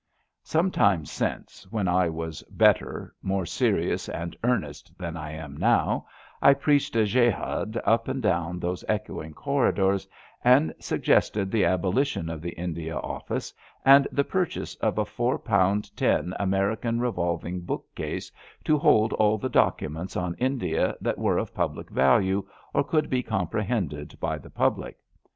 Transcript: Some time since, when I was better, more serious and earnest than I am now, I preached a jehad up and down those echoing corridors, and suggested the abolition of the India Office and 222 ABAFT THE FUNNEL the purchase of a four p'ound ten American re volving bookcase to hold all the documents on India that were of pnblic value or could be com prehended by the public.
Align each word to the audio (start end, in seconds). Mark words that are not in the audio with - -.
Some 0.41 0.71
time 0.71 1.05
since, 1.05 1.67
when 1.69 1.87
I 1.87 2.09
was 2.09 2.41
better, 2.49 3.13
more 3.21 3.45
serious 3.45 4.09
and 4.09 4.35
earnest 4.43 4.91
than 4.97 5.15
I 5.15 5.29
am 5.33 5.55
now, 5.55 6.07
I 6.41 6.55
preached 6.55 6.95
a 6.95 7.05
jehad 7.05 7.79
up 7.85 8.07
and 8.07 8.19
down 8.19 8.57
those 8.59 8.83
echoing 8.89 9.35
corridors, 9.35 10.07
and 10.43 10.73
suggested 10.79 11.51
the 11.51 11.65
abolition 11.65 12.31
of 12.31 12.41
the 12.41 12.53
India 12.53 12.97
Office 12.97 13.53
and 13.85 14.05
222 14.05 14.09
ABAFT 14.09 14.15
THE 14.15 14.23
FUNNEL 14.23 14.23
the 14.23 14.31
purchase 14.67 14.75
of 14.81 14.97
a 14.97 15.05
four 15.05 15.37
p'ound 15.37 15.95
ten 15.95 16.33
American 16.39 16.99
re 16.99 17.11
volving 17.11 17.61
bookcase 17.63 18.31
to 18.63 18.79
hold 18.79 19.13
all 19.13 19.37
the 19.37 19.49
documents 19.49 20.17
on 20.17 20.33
India 20.39 20.95
that 20.99 21.19
were 21.19 21.37
of 21.37 21.53
pnblic 21.53 21.91
value 21.91 22.43
or 22.73 22.83
could 22.83 23.07
be 23.07 23.21
com 23.21 23.45
prehended 23.47 24.19
by 24.19 24.39
the 24.39 24.49
public. 24.49 24.97